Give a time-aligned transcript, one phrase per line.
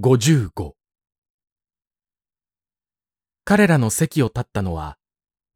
[0.00, 0.74] 55
[3.44, 4.96] 彼らの席を立ったのは、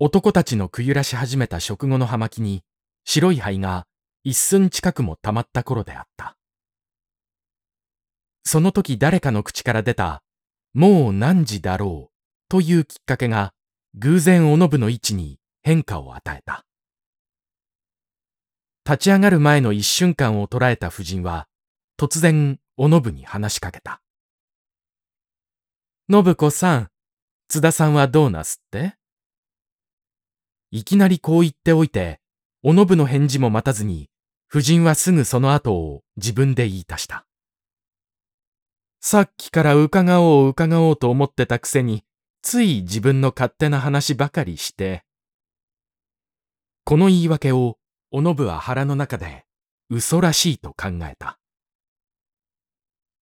[0.00, 2.65] 男たちのくゆらし始めた食後の葉巻に
[3.05, 3.86] 白い灰が
[4.25, 6.36] 一寸近くも溜まった頃であった。
[8.43, 10.25] その時誰かの口から出た、
[10.75, 12.13] もう何時だろう
[12.49, 13.55] というきっかけが
[13.95, 16.65] 偶然おのぶの位置に変化を与えた。
[18.85, 21.47] 立ち上がる前の一瞬間を捉えた夫人は、
[21.97, 24.03] 突然おのぶに話しかけた。
[26.11, 26.89] 信子さん、
[27.49, 28.97] 津田さんはどうなすって？
[30.73, 32.20] いきなりこう言っておいて、
[32.65, 34.11] おのぶの返事も待たずに、
[34.51, 37.25] 夫人はすぐその後を自分で言い足した。
[39.01, 42.05] さっきから伺おう伺おうと思ってたくせに、
[42.42, 45.05] つい自分の勝手な話ばかりして。
[46.84, 47.78] この言い訳を、
[48.11, 49.45] おのぶは腹の中で、
[49.89, 51.39] 嘘らしいと考えた。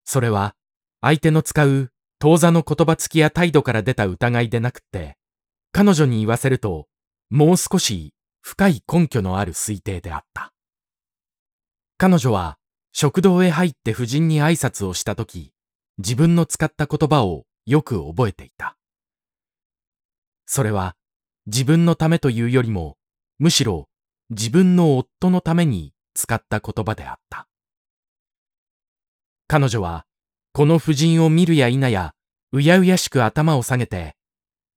[0.04, 0.56] それは、
[1.02, 5.16] 相手の使う当座の言葉つきや態度から出た疑いでなくって、
[5.72, 6.86] 彼女に言わせると、
[7.30, 10.52] もう少し深い根拠のある推定であった。
[11.96, 12.58] 彼女は
[12.92, 15.54] 食堂へ入って夫人に挨拶をしたとき、
[15.96, 18.76] 自分の使った言葉をよく覚えていた。
[20.44, 20.96] それは
[21.46, 22.98] 自分のためというよりも、
[23.38, 23.88] むしろ
[24.28, 27.48] 自分の夫のために使った言葉であった。
[29.48, 30.04] 彼女は
[30.52, 32.12] この婦人を見るや否や、
[32.52, 34.16] うやうやしく頭を下げて、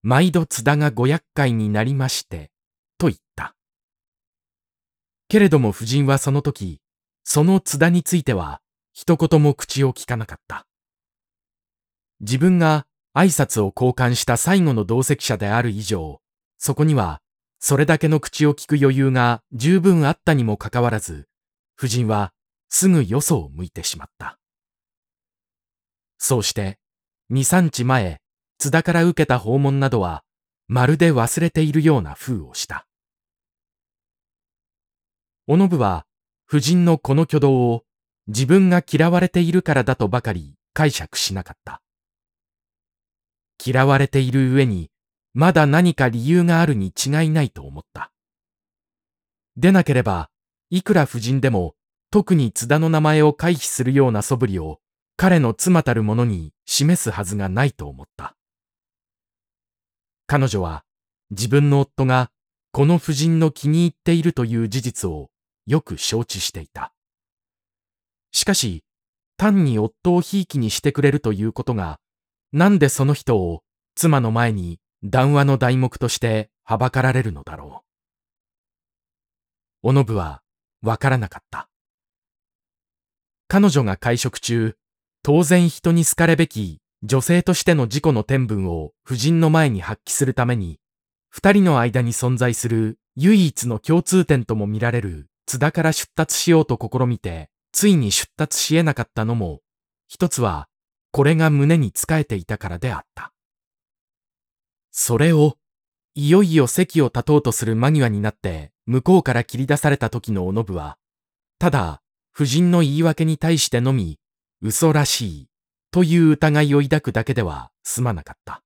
[0.04, 2.52] 毎度津田がご厄介になりまして、
[2.98, 3.56] と言った。
[5.28, 6.82] けれども夫人はその時、
[7.24, 10.68] その津田については、一言も口を聞かなかった。
[12.20, 12.86] 自分が
[13.16, 16.22] 挨拶を交換した最後の同席者である以上、
[16.60, 17.22] そこには、
[17.60, 21.28] それだけの口を聞く余裕が十分あったにもかかわらず、
[21.78, 22.34] 夫人は
[22.70, 24.38] すぐよそを向いてしまった。
[26.18, 26.78] そうして、
[27.36, 28.22] 二三日前、
[28.60, 30.24] 津田から受けた訪問などは、
[30.68, 32.86] まるで忘れているような風をした。
[35.48, 36.06] おのぶは、
[36.48, 37.86] 夫人のこの挙動を
[38.28, 41.82] 自分が嫌われているからだとばかり解釈しなかった。
[43.66, 44.92] 嫌われている上に、
[45.34, 48.12] まだ何か理由があるに違いないと思った。
[49.58, 50.30] でなければ、
[50.70, 51.74] いくら夫人でも、
[52.12, 54.82] 特に津田の名前を回避するような素振りを
[55.16, 58.36] 彼の妻たる者に示すはずがないと思った。
[60.28, 60.84] 彼女は
[61.30, 62.32] 自分の夫が
[62.72, 65.30] この夫人の気に入っているという事実を
[65.68, 66.94] よく承知していた。
[68.32, 68.84] しかし、
[69.38, 72.00] 単に夫をひいきにしてくれるということが、
[72.52, 73.62] なんでその人を
[73.96, 77.88] 妻の前に談話の題目としてはばかられるのだろう。
[79.90, 80.42] おのぶは
[80.82, 81.70] わからなかった。
[83.48, 84.76] 彼女が会食中、
[85.24, 90.80] 当然人に好かれべき女性としての自己の天分を夫人の前に発揮するために、
[91.30, 99.62] 二人の間に存在する唯一の共通点とも見られる津田から出立しようと試みて、ついに出立し得なかったのも、
[100.08, 100.68] 一つは、
[101.12, 103.34] これが胸に仕えていたからであった。
[104.92, 105.58] それを、
[106.16, 110.98] いよいよ席を立とうとする間際になって、向こうから切り出された時のおのぶは、
[111.60, 112.02] ただ、
[112.36, 114.20] 夫人の言い訳に対してのみ、
[114.66, 115.48] 嘘らしい
[115.92, 118.64] という疑いを抱くだけでは済まなかった。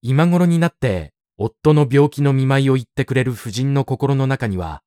[0.00, 4.84] 今頃になって夫の病気の見舞いを言ってくれる夫人の心の中には、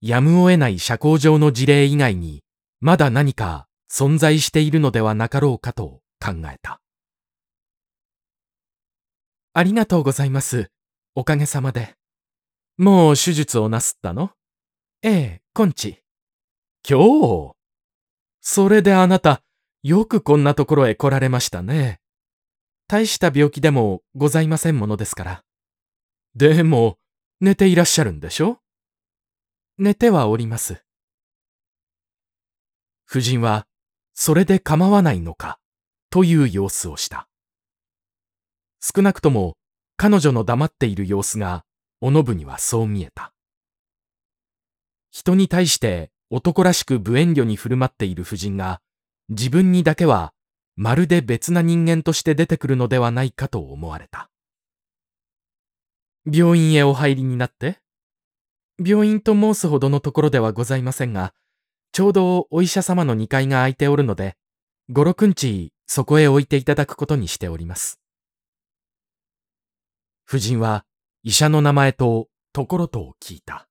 [0.00, 2.44] やむを得ない社交上の事例以外に、
[2.80, 6.80] まだ何か存在しているのではなかろうかと考えた。
[9.52, 10.70] ありがとうございます。
[11.14, 11.94] おかげさまで。
[12.78, 14.30] もう手術をなすったの？
[15.02, 15.98] ええ、今日。
[16.88, 17.55] 今日
[18.48, 19.42] それであなた、
[19.82, 22.00] よくこんなところへ来られましたね。
[22.86, 25.44] 大した病気でもございませんものですから。
[26.36, 26.96] でも、
[27.40, 28.60] 寝ていらっしゃるんでしょ？
[29.78, 30.84] 寝てはおります。
[33.10, 33.66] 夫人は、
[34.14, 35.58] それで構わないのか、
[36.08, 37.28] という様子をした。
[38.80, 39.56] 少なくとも、
[39.96, 41.64] 彼女の黙っている様子が、
[42.00, 43.34] おのぶにはそう見えた。
[45.10, 48.80] 人に対して男らしく無遠慮に振る舞っている夫人が、
[49.28, 50.32] 自分にだけは
[50.76, 54.30] まるで別な人間として出てくるのではないかと思われた。
[56.30, 57.78] 病院へお入りになって
[58.84, 61.32] 病院と申すほどのところではございませんが、
[61.92, 64.36] ちょうどお医者様の2階が空いておるので、
[64.90, 68.00] 五六日そこへ置いていただくことにしております。
[70.28, 70.84] 夫人は
[71.22, 73.65] 医者の名前とところとを聞いた。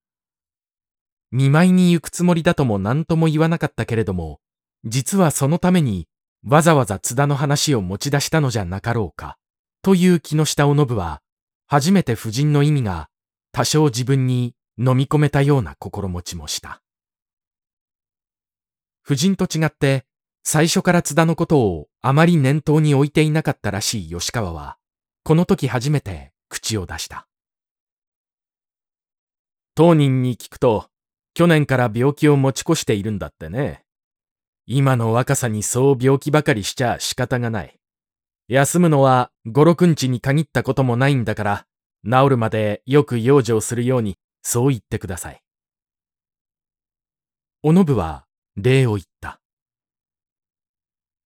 [1.36, 4.40] 見舞いに行くつもりだとも何とも言わなかったけれども、
[4.86, 6.08] 実はそのために
[6.48, 9.38] わざわざ津田の話を持ち出したのじゃなかろうか、
[9.82, 11.22] という木下おのぶは、
[11.68, 13.10] 初めて夫人の意味が
[13.52, 16.82] 多少自分に飲み込めたような心持ちもした。
[19.06, 20.06] 夫人と違って、
[20.46, 24.78] 最初から津田のことをあまり念頭に置いていなかったらしい吉川は、
[25.26, 27.28] この時初めて口を出した。
[29.76, 30.88] 当人に聞くと、
[31.36, 33.84] 去年から病気を持ち越しているんだってね。
[34.66, 37.78] 今の若さにそう病気ばかりしちゃ仕方がない。
[38.48, 41.66] 休むのは五六日に限ったこともないんだから、
[42.06, 45.42] 治るまでよく養生するようにそう言ってください。
[47.64, 49.42] おのぶは礼を言った。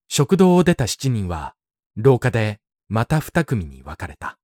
[0.07, 1.53] 食堂を出た七人は
[1.95, 4.39] 廊下でまた二組に分かれた。